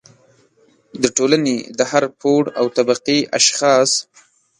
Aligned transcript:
د 1.01 1.03
ټولنې 1.17 1.57
د 1.77 1.79
هر 1.91 2.03
پوړ 2.19 2.43
او 2.59 2.65
طبقې 2.77 3.19
اشخاص 3.37 3.89